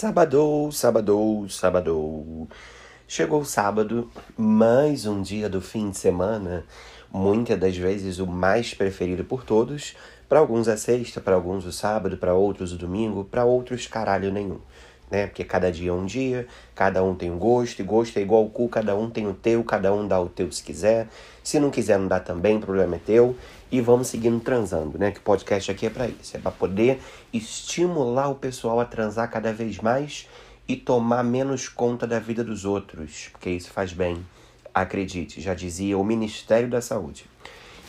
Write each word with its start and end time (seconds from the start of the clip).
Sábado, 0.00 0.72
sábado, 0.72 1.46
sábado. 1.50 2.48
Chegou 3.06 3.42
o 3.42 3.44
sábado, 3.44 4.10
mais 4.34 5.04
um 5.04 5.20
dia 5.20 5.46
do 5.46 5.60
fim 5.60 5.90
de 5.90 5.98
semana, 5.98 6.64
muitas 7.12 7.60
das 7.60 7.76
vezes 7.76 8.18
o 8.18 8.26
mais 8.26 8.72
preferido 8.72 9.24
por 9.24 9.44
todos. 9.44 9.94
Para 10.26 10.38
alguns 10.38 10.68
a 10.68 10.78
sexta, 10.78 11.20
para 11.20 11.34
alguns 11.34 11.66
o 11.66 11.70
sábado, 11.70 12.16
para 12.16 12.32
outros 12.32 12.72
o 12.72 12.78
domingo, 12.78 13.24
para 13.24 13.44
outros 13.44 13.86
caralho 13.86 14.32
nenhum. 14.32 14.58
Né? 15.10 15.26
Porque 15.26 15.44
cada 15.44 15.70
dia 15.70 15.90
é 15.90 15.92
um 15.92 16.06
dia, 16.06 16.46
cada 16.74 17.04
um 17.04 17.14
tem 17.14 17.30
um 17.30 17.38
gosto, 17.38 17.80
e 17.80 17.82
gosto 17.82 18.16
é 18.16 18.22
igual 18.22 18.46
o 18.46 18.48
cu, 18.48 18.70
cada 18.70 18.96
um 18.96 19.10
tem 19.10 19.26
o 19.26 19.34
teu, 19.34 19.62
cada 19.62 19.92
um 19.92 20.08
dá 20.08 20.18
o 20.18 20.30
teu 20.30 20.50
se 20.50 20.62
quiser. 20.62 21.08
Se 21.44 21.60
não 21.60 21.68
quiser, 21.68 21.98
não 21.98 22.08
dá 22.08 22.18
também, 22.18 22.56
o 22.56 22.60
problema 22.60 22.96
é 22.96 23.00
teu. 23.00 23.36
E 23.70 23.80
vamos 23.80 24.08
seguindo 24.08 24.40
transando, 24.40 24.98
né? 24.98 25.10
Que 25.10 25.18
o 25.18 25.22
podcast 25.22 25.70
aqui 25.70 25.86
é 25.86 25.90
para 25.90 26.08
isso, 26.08 26.36
é 26.36 26.40
para 26.40 26.50
poder 26.50 27.00
estimular 27.32 28.28
o 28.28 28.34
pessoal 28.34 28.80
a 28.80 28.84
transar 28.84 29.30
cada 29.30 29.52
vez 29.52 29.78
mais 29.78 30.28
e 30.66 30.76
tomar 30.76 31.22
menos 31.22 31.68
conta 31.68 32.06
da 32.06 32.18
vida 32.18 32.42
dos 32.42 32.64
outros, 32.64 33.28
porque 33.32 33.50
isso 33.50 33.70
faz 33.70 33.92
bem. 33.92 34.24
Acredite, 34.72 35.40
já 35.40 35.54
dizia 35.54 35.98
o 35.98 36.04
Ministério 36.04 36.68
da 36.68 36.80
Saúde. 36.80 37.26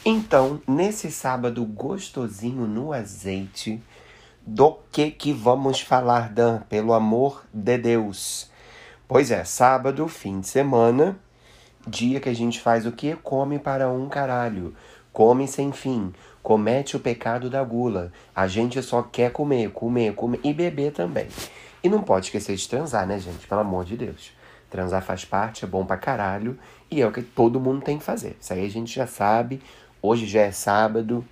Então, 0.04 0.60
nesse 0.68 1.12
sábado 1.12 1.64
gostosinho 1.64 2.66
no 2.66 2.92
azeite, 2.92 3.80
do 4.46 4.80
que 4.92 5.12
que 5.12 5.32
vamos 5.32 5.82
falar, 5.82 6.34
Dan? 6.34 6.62
Pelo 6.62 6.94
amor 6.94 7.44
de 7.54 7.78
Deus. 7.78 8.50
Pois 9.08 9.30
é, 9.30 9.44
sábado, 9.44 10.08
fim 10.08 10.40
de 10.40 10.48
semana, 10.48 11.20
dia 11.86 12.20
que 12.20 12.30
a 12.30 12.34
gente 12.34 12.60
faz 12.60 12.86
o 12.88 12.92
que? 12.92 13.16
Come 13.18 13.60
para 13.60 13.90
um 13.90 14.10
caralho. 14.10 14.76
Come 15.14 15.48
sem 15.48 15.72
fim. 15.72 16.14
Comete 16.42 16.96
o 16.96 17.00
pecado 17.00 17.50
da 17.50 17.64
gula. 17.64 18.12
A 18.36 18.48
gente 18.48 18.82
só 18.82 19.02
quer 19.02 19.32
comer, 19.32 19.72
comer, 19.72 20.16
comer 20.16 20.40
e 20.44 20.54
beber 20.54 20.92
também. 20.92 21.28
E 21.84 21.90
não 21.90 22.02
pode 22.02 22.28
esquecer 22.28 22.56
de 22.56 22.70
transar, 22.70 23.06
né, 23.06 23.20
gente? 23.20 23.48
Pelo 23.48 23.62
amor 23.62 23.86
de 23.86 23.98
Deus. 23.98 24.32
Transar 24.70 25.04
faz 25.04 25.26
parte, 25.26 25.66
é 25.66 25.68
bom 25.68 25.86
pra 25.86 25.98
caralho 25.98 26.58
e 26.90 27.02
é 27.02 27.08
o 27.08 27.12
que 27.12 27.22
todo 27.22 27.60
mundo 27.60 27.84
tem 27.84 27.98
que 27.98 28.04
fazer. 28.04 28.38
Isso 28.40 28.54
aí 28.54 28.66
a 28.66 28.70
gente 28.70 28.96
já 28.96 29.06
sabe. 29.06 29.62
Hoje 30.02 30.26
já 30.26 30.42
é 30.42 30.52
sábado. 30.52 31.26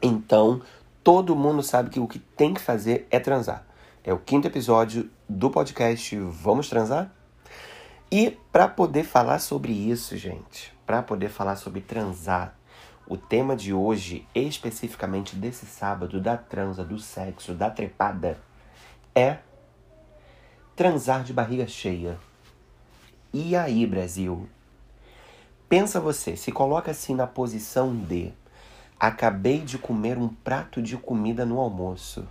Então, 0.00 0.62
todo 1.02 1.34
mundo 1.34 1.62
sabe 1.62 1.90
que 1.90 2.00
o 2.00 2.06
que 2.06 2.18
tem 2.18 2.54
que 2.54 2.60
fazer 2.60 3.06
é 3.10 3.18
transar. 3.18 3.66
É 4.04 4.12
o 4.12 4.18
quinto 4.18 4.46
episódio 4.46 5.10
do 5.28 5.50
podcast 5.50 6.16
Vamos 6.16 6.68
Transar? 6.68 7.10
E 8.10 8.38
para 8.50 8.66
poder 8.66 9.04
falar 9.04 9.38
sobre 9.38 9.72
isso, 9.72 10.16
gente, 10.16 10.72
para 10.86 11.02
poder 11.02 11.28
falar 11.28 11.56
sobre 11.56 11.80
transar, 11.80 12.56
o 13.10 13.16
tema 13.16 13.56
de 13.56 13.74
hoje, 13.74 14.24
especificamente 14.32 15.34
desse 15.34 15.66
sábado, 15.66 16.20
da 16.20 16.36
transa, 16.36 16.84
do 16.84 16.96
sexo, 16.96 17.54
da 17.54 17.68
trepada, 17.68 18.38
é 19.12 19.38
transar 20.76 21.24
de 21.24 21.32
barriga 21.32 21.66
cheia. 21.66 22.16
E 23.32 23.56
aí, 23.56 23.84
Brasil? 23.84 24.48
Pensa 25.68 25.98
você, 25.98 26.36
se 26.36 26.52
coloca 26.52 26.92
assim 26.92 27.16
na 27.16 27.26
posição 27.26 27.92
de 27.96 28.32
acabei 28.98 29.58
de 29.58 29.76
comer 29.76 30.16
um 30.16 30.28
prato 30.28 30.80
de 30.80 30.96
comida 30.96 31.44
no 31.44 31.58
almoço. 31.58 32.24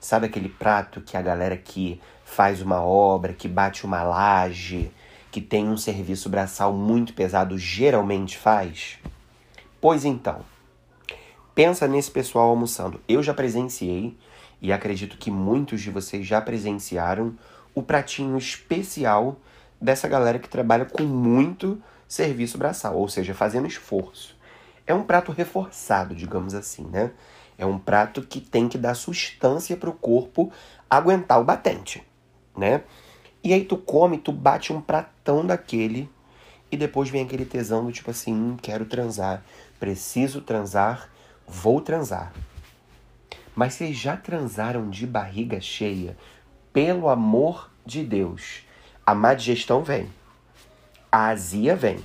Sabe 0.00 0.24
aquele 0.24 0.48
prato 0.48 1.02
que 1.02 1.18
a 1.18 1.22
galera 1.22 1.58
que 1.58 2.00
faz 2.24 2.62
uma 2.62 2.80
obra, 2.80 3.34
que 3.34 3.46
bate 3.46 3.84
uma 3.84 4.02
laje, 4.02 4.90
que 5.30 5.42
tem 5.42 5.68
um 5.68 5.76
serviço 5.76 6.30
braçal 6.30 6.72
muito 6.72 7.12
pesado 7.12 7.58
geralmente 7.58 8.38
faz? 8.38 8.98
Pois 9.80 10.04
então, 10.04 10.44
pensa 11.54 11.88
nesse 11.88 12.10
pessoal 12.10 12.50
almoçando. 12.50 13.00
Eu 13.08 13.22
já 13.22 13.32
presenciei, 13.32 14.14
e 14.60 14.72
acredito 14.72 15.16
que 15.16 15.30
muitos 15.30 15.80
de 15.80 15.90
vocês 15.90 16.26
já 16.26 16.38
presenciaram, 16.40 17.34
o 17.74 17.82
pratinho 17.82 18.36
especial 18.36 19.36
dessa 19.80 20.06
galera 20.06 20.38
que 20.38 20.48
trabalha 20.48 20.84
com 20.84 21.02
muito 21.04 21.82
serviço 22.06 22.58
braçal, 22.58 22.94
ou 22.96 23.08
seja, 23.08 23.32
fazendo 23.32 23.66
esforço. 23.66 24.36
É 24.86 24.92
um 24.92 25.02
prato 25.02 25.32
reforçado, 25.32 26.14
digamos 26.14 26.54
assim, 26.54 26.84
né? 26.84 27.12
É 27.56 27.64
um 27.64 27.78
prato 27.78 28.20
que 28.20 28.40
tem 28.40 28.68
que 28.68 28.76
dar 28.76 28.94
sustância 28.94 29.76
para 29.76 29.88
o 29.88 29.94
corpo 29.94 30.52
aguentar 30.90 31.40
o 31.40 31.44
batente, 31.44 32.02
né? 32.54 32.82
E 33.42 33.54
aí 33.54 33.64
tu 33.64 33.78
come, 33.78 34.18
tu 34.18 34.32
bate 34.32 34.72
um 34.72 34.80
pratão 34.80 35.46
daquele 35.46 36.10
e 36.70 36.76
depois 36.76 37.08
vem 37.08 37.22
aquele 37.22 37.44
tesão 37.44 37.84
do 37.84 37.92
tipo 37.92 38.10
assim, 38.10 38.32
hum, 38.32 38.56
quero 38.60 38.84
transar, 38.84 39.42
preciso 39.80 40.42
transar, 40.42 41.10
vou 41.48 41.80
transar. 41.80 42.32
Mas 43.56 43.74
vocês 43.74 43.96
já 43.96 44.16
transaram 44.16 44.90
de 44.90 45.06
barriga 45.06 45.60
cheia? 45.60 46.16
Pelo 46.72 47.08
amor 47.08 47.70
de 47.84 48.04
Deus. 48.04 48.62
A 49.04 49.14
má 49.14 49.34
digestão 49.34 49.82
vem. 49.82 50.08
A 51.10 51.28
azia 51.28 51.74
vem. 51.74 51.98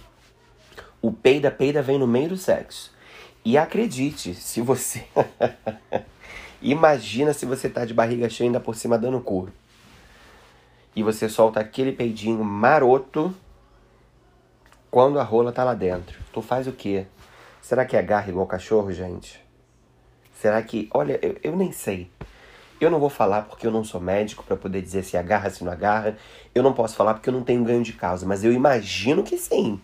O 1.02 1.12
peida-peida 1.12 1.82
vem 1.82 2.00
no 2.00 2.08
meio 2.08 2.30
do 2.30 2.38
sexo. 2.38 2.92
E 3.44 3.58
acredite, 3.58 4.34
se 4.34 4.62
você. 4.62 5.06
Imagina 6.62 7.32
se 7.32 7.46
você 7.46 7.70
tá 7.70 7.86
de 7.86 7.94
barriga 7.94 8.28
cheia 8.28 8.48
ainda 8.48 8.60
por 8.60 8.76
cima 8.76 8.98
dando 8.98 9.22
cu. 9.22 9.50
E 10.96 11.04
você 11.04 11.30
solta 11.30 11.60
aquele 11.60 11.92
peidinho 11.92 12.44
maroto 12.44 13.36
quando 14.90 15.20
a 15.20 15.24
rola 15.24 15.52
tá 15.52 15.64
lá 15.64 15.76
dentro. 15.76 16.18
Tu 16.34 16.42
faz 16.42 16.68
o 16.68 16.72
quê? 16.72 17.06
Será 17.66 17.84
que 17.84 17.98
agarra 17.98 18.30
igual 18.30 18.46
cachorro, 18.46 18.92
gente? 18.92 19.44
Será 20.40 20.62
que. 20.62 20.88
Olha, 20.94 21.18
eu, 21.20 21.36
eu 21.42 21.56
nem 21.56 21.72
sei. 21.72 22.12
Eu 22.80 22.92
não 22.92 23.00
vou 23.00 23.10
falar 23.10 23.42
porque 23.42 23.66
eu 23.66 23.72
não 23.72 23.84
sou 23.84 24.00
médico 24.00 24.44
para 24.44 24.56
poder 24.56 24.84
dizer 24.84 25.04
se 25.04 25.18
agarra, 25.18 25.50
se 25.50 25.64
não 25.64 25.72
agarra. 25.72 26.16
Eu 26.54 26.62
não 26.62 26.74
posso 26.74 26.96
falar 26.96 27.16
porque 27.16 27.28
eu 27.28 27.34
não 27.34 27.44
tenho 27.44 27.64
ganho 27.64 27.82
de 27.82 27.94
causa, 27.94 28.24
mas 28.24 28.44
eu 28.44 28.54
imagino 28.54 29.24
que 29.24 29.36
sim. 29.36 29.82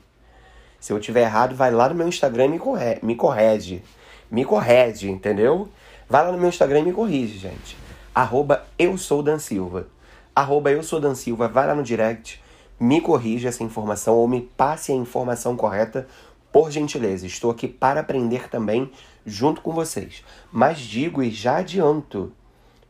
Se 0.79 0.93
eu 0.93 0.99
tiver 0.99 1.21
errado, 1.21 1.55
vai 1.55 1.71
lá 1.71 1.89
no 1.89 1.95
meu 1.95 2.07
Instagram 2.07 2.45
e 2.45 2.49
me, 2.49 2.59
corre 2.59 2.99
me 3.01 3.15
corrige. 3.15 3.81
Me 4.29 4.45
corrige, 4.45 5.09
entendeu? 5.09 5.67
Vai 6.07 6.23
lá 6.23 6.31
no 6.31 6.37
meu 6.37 6.49
Instagram 6.49 6.81
e 6.81 6.83
me 6.83 6.93
corrige, 6.93 7.39
gente. 7.39 7.75
Arroba 8.13 8.63
eu 8.77 8.95
sou 8.95 9.23
Dan 9.23 9.39
Silva. 9.39 9.87
Arroba 10.35 10.69
eu 10.69 10.83
sou 10.83 10.99
Dan 10.99 11.15
Silva. 11.15 11.47
Vai 11.47 11.65
lá 11.65 11.73
no 11.73 11.81
direct, 11.81 12.39
me 12.79 13.01
corrija 13.01 13.49
essa 13.49 13.63
informação 13.63 14.17
ou 14.17 14.27
me 14.27 14.41
passe 14.41 14.91
a 14.91 14.95
informação 14.95 15.57
correta, 15.57 16.07
por 16.51 16.71
gentileza. 16.71 17.25
Estou 17.25 17.51
aqui 17.51 17.67
para 17.67 18.01
aprender 18.01 18.49
também 18.49 18.91
junto 19.25 19.61
com 19.61 19.71
vocês. 19.71 20.23
Mas 20.51 20.79
digo 20.79 21.23
e 21.23 21.31
já 21.31 21.57
adianto, 21.57 22.31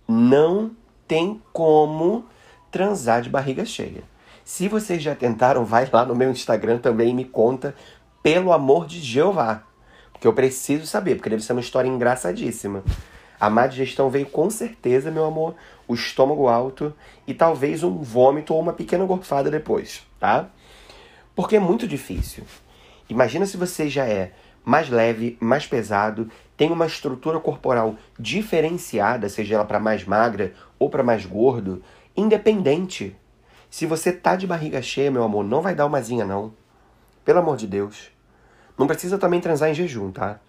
não 0.08 0.72
tem 1.08 1.42
como 1.54 2.26
transar 2.72 3.22
de 3.22 3.30
barriga 3.30 3.66
cheia. 3.66 4.04
Se 4.44 4.68
vocês 4.68 5.02
já 5.02 5.16
tentaram, 5.16 5.64
vai 5.64 5.88
lá 5.92 6.06
no 6.06 6.16
meu 6.16 6.32
Instagram 6.32 6.80
também 6.80 7.10
e 7.10 7.14
me 7.14 7.26
conta, 7.26 7.76
pelo 8.24 8.52
amor 8.52 8.86
de 8.86 9.00
Jeová. 9.00 9.64
Porque 10.12 10.28
eu 10.28 10.34
preciso 10.34 10.86
saber, 10.86 11.16
porque 11.16 11.30
deve 11.30 11.44
ser 11.44 11.54
uma 11.54 11.62
história 11.62 11.88
engraçadíssima. 11.88 12.84
A 13.40 13.50
má 13.50 13.66
digestão 13.66 14.10
veio 14.10 14.28
com 14.28 14.50
certeza, 14.50 15.10
meu 15.10 15.26
amor, 15.26 15.56
o 15.88 15.96
estômago 15.96 16.48
alto 16.48 16.94
e 17.26 17.34
talvez 17.34 17.84
um 17.84 17.98
vômito 17.98 18.54
ou 18.54 18.60
uma 18.60 18.72
pequena 18.72 19.04
gorfada 19.04 19.50
depois, 19.50 20.06
tá? 20.20 20.48
Porque 21.36 21.56
é 21.56 21.60
muito 21.60 21.88
difícil. 21.88 22.44
Imagina 23.12 23.46
se 23.46 23.58
você 23.58 23.90
já 23.90 24.06
é 24.06 24.32
mais 24.64 24.90
leve, 24.90 25.38
mais 25.42 25.68
pesado, 25.68 26.30
tem 26.56 26.72
uma 26.72 26.86
estrutura 26.86 27.42
corporal 27.42 27.98
diferenciada, 28.18 29.28
seja 29.28 29.56
ela 29.56 29.66
para 29.66 29.82
mais 29.82 30.06
magra 30.06 30.54
ou 30.80 30.90
para 30.90 31.04
mais 31.04 31.26
gordo, 31.26 31.84
independente. 32.16 33.14
Se 33.70 33.86
você 33.86 34.14
tá 34.14 34.38
de 34.38 34.48
barriga 34.48 34.82
cheia, 34.82 35.12
meu 35.12 35.24
amor, 35.24 35.44
não 35.44 35.62
vai 35.62 35.76
dar 35.76 35.88
uma 35.88 36.02
zinha 36.02 36.24
não. 36.24 36.54
Pelo 37.26 37.40
amor 37.40 37.58
de 37.58 37.68
Deus. 37.68 38.12
Não 38.78 38.88
precisa 38.88 39.18
também 39.18 39.42
transar 39.42 39.70
em 39.70 39.74
jejum, 39.74 40.10
tá? 40.10 40.40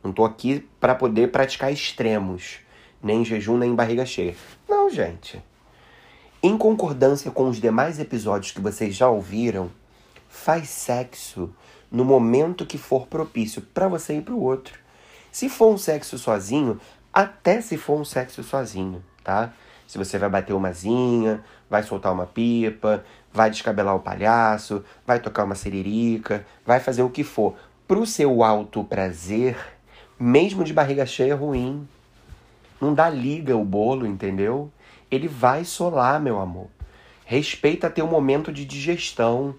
Não 0.00 0.12
tô 0.12 0.24
aqui 0.24 0.64
para 0.78 0.94
poder 0.94 1.32
praticar 1.32 1.72
extremos, 1.72 2.60
nem 3.02 3.22
em 3.22 3.24
jejum 3.24 3.58
nem 3.58 3.72
em 3.72 3.74
barriga 3.74 4.06
cheia. 4.06 4.36
Não, 4.68 4.88
gente. 4.88 5.42
Em 6.40 6.56
concordância 6.56 7.32
com 7.32 7.48
os 7.48 7.60
demais 7.60 7.98
episódios 7.98 8.52
que 8.52 8.60
vocês 8.60 8.94
já 8.94 9.08
ouviram, 9.08 9.68
faz 10.28 10.68
sexo 10.68 11.52
no 11.94 12.04
momento 12.04 12.66
que 12.66 12.76
for 12.76 13.06
propício 13.06 13.62
para 13.62 13.86
você 13.86 14.16
e 14.16 14.20
para 14.20 14.34
o 14.34 14.42
outro. 14.42 14.76
Se 15.30 15.48
for 15.48 15.72
um 15.72 15.78
sexo 15.78 16.18
sozinho, 16.18 16.80
até 17.12 17.60
se 17.60 17.76
for 17.76 18.00
um 18.00 18.04
sexo 18.04 18.42
sozinho, 18.42 19.00
tá? 19.22 19.52
Se 19.86 19.96
você 19.96 20.18
vai 20.18 20.28
bater 20.28 20.52
uma 20.54 20.72
zinha, 20.72 21.44
vai 21.70 21.84
soltar 21.84 22.12
uma 22.12 22.26
pipa, 22.26 23.04
vai 23.32 23.48
descabelar 23.48 23.94
o 23.94 24.00
palhaço, 24.00 24.84
vai 25.06 25.20
tocar 25.20 25.44
uma 25.44 25.54
siririca, 25.54 26.44
vai 26.66 26.80
fazer 26.80 27.04
o 27.04 27.10
que 27.10 27.22
for. 27.22 27.54
Pro 27.86 28.04
seu 28.04 28.42
alto 28.42 28.82
prazer, 28.82 29.56
mesmo 30.18 30.64
de 30.64 30.72
barriga 30.72 31.06
cheia 31.06 31.36
ruim. 31.36 31.86
Não 32.80 32.92
dá 32.92 33.08
liga 33.08 33.56
o 33.56 33.64
bolo, 33.64 34.04
entendeu? 34.04 34.68
Ele 35.08 35.28
vai 35.28 35.64
solar, 35.64 36.20
meu 36.20 36.40
amor. 36.40 36.66
Respeita 37.24 37.88
teu 37.88 38.08
momento 38.08 38.52
de 38.52 38.64
digestão. 38.64 39.54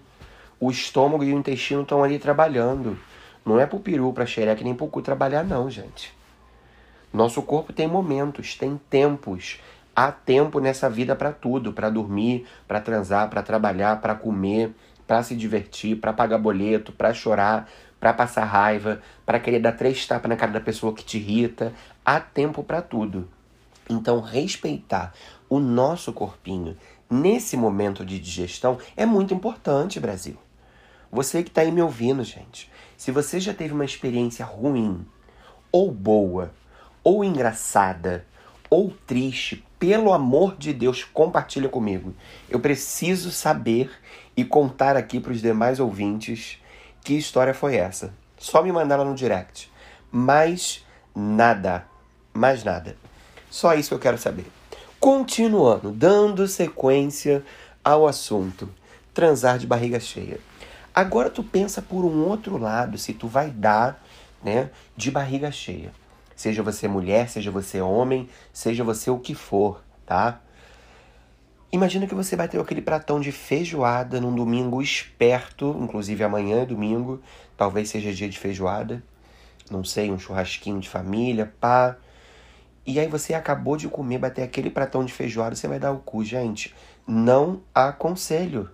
O 0.58 0.70
estômago 0.70 1.24
e 1.24 1.32
o 1.32 1.38
intestino 1.38 1.82
estão 1.82 2.02
ali 2.02 2.18
trabalhando. 2.18 2.98
Não 3.44 3.60
é 3.60 3.66
pro 3.66 3.78
peru, 3.78 4.12
pra 4.12 4.26
xereca, 4.26 4.64
nem 4.64 4.74
pro 4.74 4.88
cu 4.88 5.02
trabalhar, 5.02 5.44
não, 5.44 5.70
gente. 5.70 6.14
Nosso 7.12 7.42
corpo 7.42 7.72
tem 7.72 7.86
momentos, 7.86 8.54
tem 8.54 8.80
tempos 8.90 9.60
Há 9.96 10.12
tempo 10.12 10.60
nessa 10.60 10.90
vida 10.90 11.16
para 11.16 11.32
tudo, 11.32 11.72
para 11.72 11.88
dormir, 11.88 12.46
para 12.68 12.82
transar, 12.82 13.30
para 13.30 13.42
trabalhar, 13.42 13.98
para 14.02 14.14
comer, 14.14 14.74
para 15.06 15.22
se 15.22 15.34
divertir, 15.34 15.96
para 15.96 16.12
pagar 16.12 16.36
boleto, 16.36 16.92
para 16.92 17.14
chorar, 17.14 17.66
para 17.98 18.12
passar 18.12 18.44
raiva, 18.44 19.00
para 19.24 19.40
querer 19.40 19.58
dar 19.58 19.72
três 19.72 20.06
tapas 20.06 20.28
na 20.28 20.36
cara 20.36 20.52
da 20.52 20.60
pessoa 20.60 20.92
que 20.92 21.02
te 21.02 21.16
irrita. 21.16 21.72
Há 22.04 22.20
tempo 22.20 22.62
para 22.62 22.82
tudo. 22.82 23.26
Então, 23.88 24.20
respeitar 24.20 25.14
o 25.48 25.58
nosso 25.58 26.12
corpinho 26.12 26.76
nesse 27.08 27.56
momento 27.56 28.04
de 28.04 28.18
digestão 28.18 28.76
é 28.94 29.06
muito 29.06 29.32
importante, 29.32 29.98
Brasil. 29.98 30.36
Você 31.16 31.42
que 31.42 31.48
está 31.48 31.62
aí 31.62 31.72
me 31.72 31.80
ouvindo, 31.80 32.22
gente, 32.22 32.70
se 32.94 33.10
você 33.10 33.40
já 33.40 33.54
teve 33.54 33.72
uma 33.72 33.86
experiência 33.86 34.44
ruim, 34.44 35.02
ou 35.72 35.90
boa, 35.90 36.52
ou 37.02 37.24
engraçada, 37.24 38.26
ou 38.68 38.92
triste, 39.06 39.64
pelo 39.78 40.12
amor 40.12 40.58
de 40.58 40.74
Deus, 40.74 41.04
compartilha 41.04 41.70
comigo. 41.70 42.14
Eu 42.50 42.60
preciso 42.60 43.30
saber 43.30 43.90
e 44.36 44.44
contar 44.44 44.94
aqui 44.94 45.18
para 45.18 45.32
os 45.32 45.40
demais 45.40 45.80
ouvintes 45.80 46.58
que 47.02 47.16
história 47.16 47.54
foi 47.54 47.76
essa. 47.76 48.12
Só 48.36 48.62
me 48.62 48.70
mandar 48.70 48.96
lá 48.96 49.04
no 49.06 49.14
direct. 49.14 49.72
Mais 50.12 50.84
nada. 51.14 51.86
Mais 52.34 52.62
nada. 52.62 52.94
Só 53.48 53.72
isso 53.72 53.88
que 53.88 53.94
eu 53.94 54.00
quero 54.00 54.18
saber. 54.18 54.44
Continuando, 55.00 55.92
dando 55.92 56.46
sequência 56.46 57.42
ao 57.82 58.06
assunto. 58.06 58.68
Transar 59.14 59.56
de 59.56 59.66
barriga 59.66 59.98
cheia. 59.98 60.38
Agora 60.96 61.28
tu 61.28 61.44
pensa 61.44 61.82
por 61.82 62.06
um 62.06 62.26
outro 62.26 62.56
lado, 62.56 62.96
se 62.96 63.12
tu 63.12 63.28
vai 63.28 63.50
dar, 63.50 64.02
né, 64.42 64.70
de 64.96 65.10
barriga 65.10 65.52
cheia. 65.52 65.92
Seja 66.34 66.62
você 66.62 66.88
mulher, 66.88 67.28
seja 67.28 67.50
você 67.50 67.82
homem, 67.82 68.30
seja 68.50 68.82
você 68.82 69.10
o 69.10 69.18
que 69.18 69.34
for, 69.34 69.84
tá? 70.06 70.40
Imagina 71.70 72.06
que 72.06 72.14
você 72.14 72.34
bateu 72.34 72.62
aquele 72.62 72.80
pratão 72.80 73.20
de 73.20 73.30
feijoada 73.30 74.18
num 74.22 74.34
domingo 74.34 74.80
esperto, 74.80 75.76
inclusive 75.82 76.24
amanhã 76.24 76.62
é 76.62 76.64
domingo, 76.64 77.20
talvez 77.58 77.90
seja 77.90 78.10
dia 78.10 78.30
de 78.30 78.38
feijoada, 78.38 79.02
não 79.70 79.84
sei, 79.84 80.10
um 80.10 80.18
churrasquinho 80.18 80.80
de 80.80 80.88
família, 80.88 81.52
pá. 81.60 81.98
E 82.86 82.98
aí 82.98 83.06
você 83.06 83.34
acabou 83.34 83.76
de 83.76 83.86
comer, 83.86 84.16
bater 84.16 84.42
aquele 84.42 84.70
pratão 84.70 85.04
de 85.04 85.12
feijoada, 85.12 85.54
você 85.54 85.68
vai 85.68 85.78
dar 85.78 85.92
o 85.92 85.98
cu, 85.98 86.24
gente. 86.24 86.74
Não 87.06 87.60
aconselho. 87.74 88.70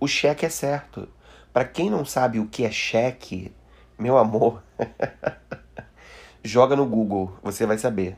O 0.00 0.08
cheque 0.08 0.44
é 0.44 0.48
certo. 0.48 1.08
Para 1.56 1.64
quem 1.64 1.88
não 1.88 2.04
sabe 2.04 2.38
o 2.38 2.46
que 2.46 2.66
é 2.66 2.70
cheque, 2.70 3.50
meu 3.98 4.18
amor, 4.18 4.62
joga 6.44 6.76
no 6.76 6.84
Google, 6.84 7.34
você 7.42 7.64
vai 7.64 7.78
saber. 7.78 8.14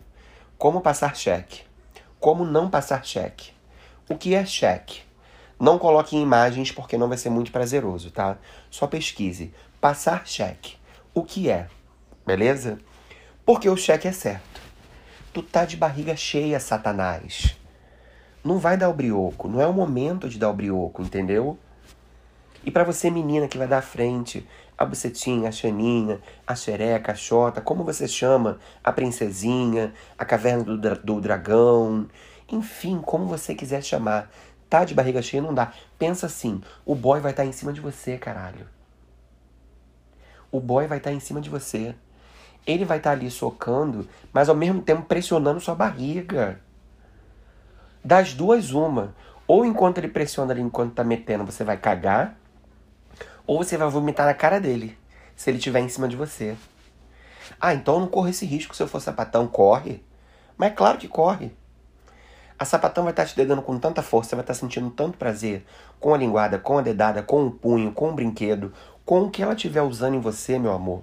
Como 0.59 0.81
passar 0.81 1.15
cheque. 1.15 1.63
Como 2.19 2.45
não 2.45 2.69
passar 2.69 3.07
cheque. 3.07 3.53
O 4.09 4.17
que 4.17 4.35
é 4.35 4.45
cheque? 4.45 5.03
Não 5.57 5.79
coloque 5.79 6.17
imagens 6.17 6.73
porque 6.73 6.99
não 6.99 7.09
vai 7.09 7.17
ser 7.17 7.31
muito 7.31 7.53
prazeroso, 7.53 8.11
tá? 8.11 8.39
Só 8.73 8.89
pesquise. 8.89 9.55
Passar 9.81 10.27
cheque. 10.27 10.75
O 11.15 11.23
que 11.23 11.49
é? 11.49 11.69
Beleza? 12.27 12.81
Porque 13.47 13.69
o 13.69 13.77
cheque 13.77 14.09
é 14.09 14.13
certo. 14.13 14.61
Tu 15.33 15.45
tá 15.45 15.65
de 15.65 15.77
barriga 15.77 16.17
cheia, 16.17 16.59
Satanás. 16.59 17.57
Não 18.43 18.59
vai 18.59 18.77
dar 18.77 18.89
o 18.89 18.95
brioco. 18.95 19.47
Não 19.47 19.61
é 19.61 19.67
o 19.69 19.73
momento 19.73 20.29
de 20.29 20.41
dar 20.41 20.51
o 20.51 20.55
brioco, 20.55 21.03
entendeu? 21.03 21.57
E 22.65 22.71
para 22.71 22.85
você, 22.85 23.11
menina 23.11 23.49
que 23.49 23.57
vai 23.57 23.69
dar 23.69 23.83
frente, 23.83 24.47
a 24.77 24.85
bucetinha, 24.85 25.49
a 25.49 25.53
chaninha, 25.53 26.21
a 26.47 26.55
xereca, 26.55 27.13
a 27.13 27.15
xota, 27.15 27.61
como 27.61 27.85
você 27.85 28.07
chama, 28.07 28.59
a 28.83 28.93
princesinha, 28.93 29.93
a 30.17 30.25
caverna 30.25 30.65
do, 30.65 30.79
dra 30.79 30.95
do 30.95 31.21
dragão, 31.21 32.09
enfim, 32.51 33.01
como 33.01 33.27
você 33.27 33.55
quiser 33.55 33.83
chamar. 33.83 34.31
Tá 34.69 34.85
de 34.85 34.95
barriga 34.95 35.23
cheia 35.23 35.43
não 35.43 35.55
dá. 35.55 35.73
Pensa 35.99 36.27
assim, 36.27 36.61
o 36.85 36.95
boy 36.95 37.21
vai 37.21 37.33
estar 37.33 37.43
tá 37.43 37.49
em 37.49 37.53
cima 37.53 37.73
de 37.73 37.81
você, 37.81 38.19
caralho. 38.19 38.67
O 40.51 40.61
boy 40.61 40.87
vai 40.87 40.99
estar 40.99 41.11
tá 41.11 41.17
em 41.17 41.21
cima 41.21 41.41
de 41.41 41.51
você. 41.51 41.95
Ele 42.67 42.85
vai 42.85 42.99
estar 42.99 43.11
tá 43.11 43.17
ali 43.17 43.31
socando, 43.31 44.07
mas 44.33 44.49
ao 44.49 44.55
mesmo 44.55 44.83
tempo 44.83 45.03
pressionando 45.03 45.61
sua 45.61 45.75
barriga. 45.75 46.61
Das 48.05 48.35
duas, 48.35 48.73
uma. 48.73 49.15
Ou 49.47 49.65
enquanto 49.65 49.99
ele 49.99 50.09
pressiona 50.09 50.53
ali, 50.53 50.61
enquanto 50.61 50.95
tá 50.95 51.03
metendo, 51.03 51.45
você 51.45 51.65
vai 51.65 51.79
cagar. 51.79 52.39
Ou 53.49 53.65
você 53.65 53.79
vai 53.79 53.89
vomitar 53.89 54.27
na 54.27 54.35
cara 54.35 54.61
dele, 54.61 54.95
se 55.35 55.49
ele 55.49 55.57
estiver 55.57 55.81
em 55.81 55.89
cima 55.89 56.07
de 56.07 56.15
você. 56.15 56.55
Ah, 57.59 57.73
então 57.73 57.95
eu 57.95 58.01
não 58.01 58.07
corro 58.07 58.29
esse 58.29 58.45
risco 58.45 58.77
se 58.77 58.83
eu 58.83 58.87
for 58.87 59.01
sapatão. 59.01 59.49
Corre. 59.49 60.05
Mas 60.55 60.73
é 60.73 60.75
claro 60.75 60.99
que 60.99 61.09
corre. 61.09 61.57
A 62.59 62.67
sapatão 62.67 63.05
vai 63.05 63.13
estar 63.13 63.25
te 63.25 63.35
dedando 63.35 63.63
com 63.63 63.79
tanta 63.79 64.03
força, 64.03 64.37
vai 64.37 64.43
estar 64.43 64.53
sentindo 64.53 64.91
tanto 64.91 65.17
prazer 65.17 65.65
com 65.99 66.13
a 66.13 66.19
linguada, 66.19 66.59
com 66.59 66.77
a 66.77 66.83
dedada, 66.83 67.23
com 67.23 67.47
o 67.47 67.51
punho, 67.51 67.91
com 67.91 68.11
o 68.11 68.15
brinquedo, 68.15 68.71
com 69.03 69.23
o 69.23 69.31
que 69.31 69.43
ela 69.43 69.55
estiver 69.55 69.81
usando 69.81 70.17
em 70.17 70.21
você, 70.21 70.59
meu 70.59 70.73
amor. 70.73 71.03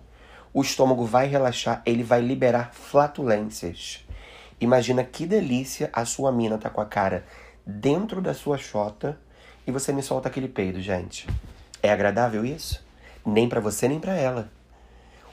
O 0.54 0.62
estômago 0.62 1.04
vai 1.04 1.26
relaxar, 1.26 1.82
ele 1.84 2.04
vai 2.04 2.22
liberar 2.22 2.76
flatulências. 2.76 4.06
Imagina 4.62 5.04
que 5.04 5.26
delícia 5.26 5.90
a 5.92 6.06
sua 6.06 6.32
mina 6.32 6.60
tá 6.60 6.70
com 6.70 6.80
a 6.80 6.86
cara 6.86 7.26
dentro 7.66 8.22
da 8.22 8.36
sua 8.36 8.60
chota 8.60 9.20
e 9.66 9.72
você 9.72 9.92
me 9.92 10.04
solta 10.04 10.30
aquele 10.30 10.48
peido, 10.48 10.80
gente. 10.80 11.28
É 11.86 11.92
agradável 11.92 12.44
isso? 12.44 12.84
Nem 13.24 13.48
para 13.48 13.62
você 13.62 13.88
nem 13.88 14.00
para 14.00 14.16
ela. 14.16 14.50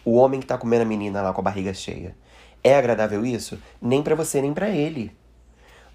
O 0.04 0.16
homem 0.16 0.38
que 0.38 0.44
tá 0.44 0.58
comendo 0.58 0.82
a 0.82 0.84
menina 0.84 1.22
lá 1.22 1.32
com 1.32 1.40
a 1.40 1.44
barriga 1.44 1.72
cheia. 1.72 2.14
É 2.62 2.76
agradável 2.76 3.24
isso? 3.24 3.58
Nem 3.80 4.02
para 4.02 4.14
você 4.14 4.42
nem 4.42 4.52
para 4.52 4.68
ele. 4.68 5.16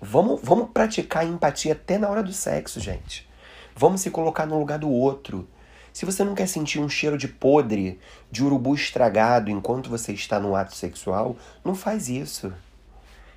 Vamos, 0.02 0.42
vamos 0.42 0.72
praticar 0.72 1.28
empatia 1.28 1.74
até 1.74 2.00
na 2.00 2.10
hora 2.10 2.24
do 2.24 2.34
sexo, 2.34 2.80
gente. 2.80 3.30
Vamos 3.76 4.02
se 4.02 4.10
colocar 4.10 4.48
no 4.48 4.58
lugar 4.58 4.80
do 4.80 4.90
outro. 4.90 5.48
Se 5.94 6.08
você 6.08 6.24
não 6.24 6.34
quer 6.34 6.48
sentir 6.48 6.80
um 6.80 6.90
cheiro 6.90 7.20
de 7.20 7.28
podre, 7.28 8.00
de 8.32 8.44
urubu 8.44 8.74
estragado 8.74 9.52
enquanto 9.52 9.92
você 9.92 10.12
está 10.12 10.40
no 10.40 10.56
ato 10.56 10.76
sexual, 10.76 11.38
não 11.64 11.76
faz 11.76 12.10
isso. 12.10 12.52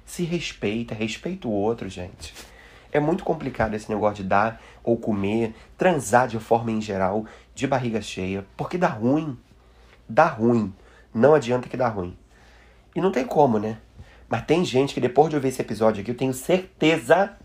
Se 0.06 0.22
respeita, 0.22 0.94
respeita 0.94 1.46
o 1.46 1.52
outro, 1.52 1.86
gente. 1.86 2.32
É 2.92 2.98
muito 2.98 3.24
complicado 3.24 3.74
esse 3.74 3.88
negócio 3.88 4.22
de 4.22 4.28
dar 4.28 4.60
ou 4.82 4.96
comer, 4.96 5.54
transar 5.78 6.26
de 6.26 6.38
forma 6.38 6.70
em 6.72 6.80
geral, 6.80 7.24
de 7.54 7.66
barriga 7.66 8.00
cheia, 8.00 8.44
porque 8.56 8.76
dá 8.76 8.88
ruim. 8.88 9.38
Dá 10.08 10.26
ruim. 10.26 10.74
Não 11.14 11.34
adianta 11.34 11.68
que 11.68 11.76
dá 11.76 11.88
ruim. 11.88 12.16
E 12.94 13.00
não 13.00 13.12
tem 13.12 13.24
como, 13.24 13.58
né? 13.58 13.78
Mas 14.28 14.44
tem 14.44 14.64
gente 14.64 14.94
que 14.94 15.00
depois 15.00 15.28
de 15.28 15.36
ouvir 15.36 15.48
esse 15.48 15.60
episódio 15.60 16.02
aqui, 16.02 16.10
eu 16.10 16.16
tenho 16.16 16.32
certeza, 16.34 17.36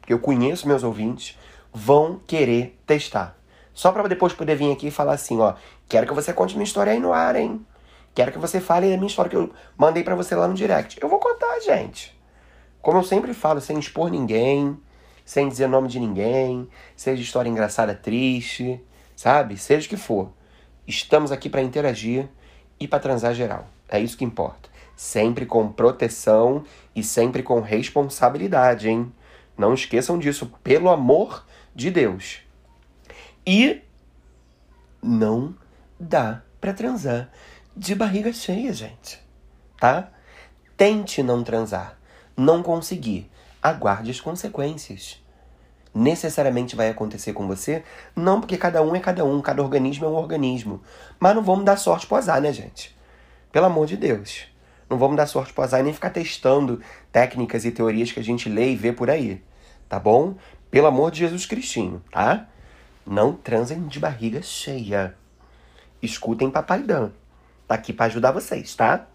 porque 0.00 0.12
eu 0.12 0.18
conheço 0.18 0.68
meus 0.68 0.82
ouvintes, 0.82 1.38
vão 1.72 2.20
querer 2.26 2.78
testar. 2.86 3.36
Só 3.72 3.90
para 3.90 4.06
depois 4.08 4.32
poder 4.32 4.56
vir 4.56 4.70
aqui 4.70 4.88
e 4.88 4.90
falar 4.90 5.14
assim, 5.14 5.38
ó, 5.40 5.54
quero 5.88 6.06
que 6.06 6.12
você 6.12 6.32
conte 6.32 6.54
minha 6.54 6.64
história 6.64 6.92
aí 6.92 7.00
no 7.00 7.12
ar, 7.12 7.36
hein? 7.36 7.64
Quero 8.14 8.30
que 8.30 8.38
você 8.38 8.60
fale 8.60 8.90
da 8.90 8.96
minha 8.96 9.06
história 9.06 9.30
que 9.30 9.36
eu 9.36 9.50
mandei 9.76 10.02
para 10.02 10.14
você 10.14 10.34
lá 10.34 10.46
no 10.46 10.54
direct. 10.54 11.00
Eu 11.00 11.08
vou 11.08 11.18
contar, 11.18 11.58
gente. 11.60 12.16
Como 12.82 12.98
eu 12.98 13.04
sempre 13.04 13.32
falo, 13.32 13.60
sem 13.60 13.78
expor 13.78 14.10
ninguém, 14.10 14.76
sem 15.24 15.48
dizer 15.48 15.66
nome 15.66 15.88
de 15.88 15.98
ninguém, 16.00 16.68
seja 16.96 17.22
história 17.22 17.48
engraçada, 17.48 17.94
triste, 17.94 18.80
sabe? 19.16 19.56
Seja 19.56 19.86
o 19.86 19.90
que 19.90 19.96
for. 19.96 20.32
Estamos 20.86 21.32
aqui 21.32 21.48
para 21.48 21.62
interagir 21.62 22.28
e 22.78 22.88
para 22.88 22.98
transar 23.00 23.34
geral. 23.34 23.66
É 23.88 24.00
isso 24.00 24.16
que 24.16 24.24
importa 24.24 24.72
sempre 25.02 25.44
com 25.44 25.70
proteção 25.70 26.64
e 26.94 27.02
sempre 27.02 27.42
com 27.42 27.60
responsabilidade, 27.60 28.88
hein? 28.88 29.12
Não 29.58 29.74
esqueçam 29.74 30.16
disso, 30.16 30.52
pelo 30.62 30.88
amor 30.88 31.44
de 31.74 31.90
Deus. 31.90 32.38
E 33.44 33.82
não 35.02 35.56
dá 35.98 36.42
para 36.60 36.72
transar 36.72 37.30
de 37.76 37.96
barriga 37.96 38.32
cheia, 38.32 38.72
gente. 38.72 39.20
Tá? 39.76 40.08
Tente 40.76 41.20
não 41.20 41.42
transar. 41.42 41.98
Não 42.36 42.62
conseguir. 42.62 43.28
Aguarde 43.62 44.10
as 44.10 44.20
consequências. 44.20 45.22
Necessariamente 45.94 46.74
vai 46.74 46.88
acontecer 46.88 47.32
com 47.32 47.46
você? 47.46 47.84
Não, 48.16 48.40
porque 48.40 48.56
cada 48.56 48.82
um 48.82 48.96
é 48.96 49.00
cada 49.00 49.24
um, 49.24 49.40
cada 49.40 49.62
organismo 49.62 50.06
é 50.06 50.08
um 50.08 50.14
organismo. 50.14 50.82
Mas 51.20 51.34
não 51.34 51.42
vamos 51.42 51.64
dar 51.64 51.76
sorte 51.76 52.06
pro 52.06 52.16
azar, 52.16 52.40
né, 52.40 52.52
gente? 52.52 52.96
Pelo 53.52 53.66
amor 53.66 53.86
de 53.86 53.96
Deus. 53.96 54.46
Não 54.88 54.98
vamos 54.98 55.16
dar 55.16 55.26
sorte 55.26 55.52
pro 55.52 55.62
azar 55.62 55.80
e 55.80 55.82
nem 55.82 55.92
ficar 55.92 56.10
testando 56.10 56.80
técnicas 57.12 57.64
e 57.64 57.70
teorias 57.70 58.10
que 58.10 58.20
a 58.20 58.24
gente 58.24 58.48
lê 58.48 58.72
e 58.72 58.76
vê 58.76 58.92
por 58.92 59.08
aí. 59.08 59.42
Tá 59.88 59.98
bom? 59.98 60.34
Pelo 60.70 60.86
amor 60.86 61.10
de 61.10 61.18
Jesus 61.18 61.44
Cristinho, 61.44 62.02
tá? 62.10 62.48
Não 63.06 63.34
transem 63.34 63.86
de 63.86 64.00
barriga 64.00 64.40
cheia. 64.42 65.14
Escutem 66.02 66.50
Papai 66.50 66.82
Dan. 66.82 67.10
Tá 67.68 67.74
aqui 67.74 67.92
para 67.92 68.06
ajudar 68.06 68.32
vocês, 68.32 68.74
tá? 68.74 69.06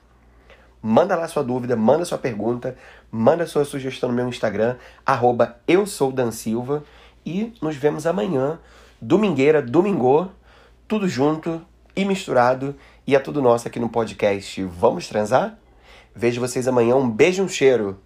Manda 0.90 1.18
lá 1.18 1.28
sua 1.28 1.44
dúvida, 1.44 1.76
manda 1.76 2.06
sua 2.06 2.18
pergunta, 2.18 2.74
manda 3.12 3.46
sua 3.46 3.66
sugestão 3.66 4.08
no 4.08 4.16
meu 4.16 4.30
Instagram, 4.30 4.78
arroba 5.06 5.58
eu 5.68 5.86
sou 5.86 6.14
Dan 6.14 6.32
Silva. 6.32 6.82
E 7.26 7.54
nos 7.62 7.76
vemos 7.76 8.08
amanhã, 8.08 8.58
domingueira, 9.02 9.62
domingo, 9.62 10.32
tudo 10.88 11.10
junto 11.10 11.62
e 11.94 12.06
misturado. 12.06 12.74
E 13.06 13.18
é 13.18 13.20
tudo 13.20 13.42
nosso 13.42 13.68
aqui 13.68 13.82
no 13.82 13.90
podcast. 13.90 14.64
Vamos 14.64 15.10
transar? 15.10 15.58
Vejo 16.16 16.40
vocês 16.40 16.70
amanhã. 16.70 16.96
Um 16.96 17.10
beijo, 17.10 17.44
um 17.44 17.50
cheiro. 17.50 18.00